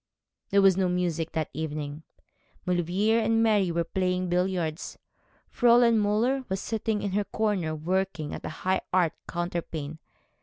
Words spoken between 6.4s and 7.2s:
was sitting in